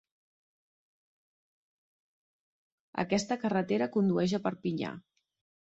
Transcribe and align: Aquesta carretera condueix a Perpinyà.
Aquesta 3.05 3.41
carretera 3.45 3.91
condueix 3.99 4.37
a 4.39 4.45
Perpinyà. 4.49 4.99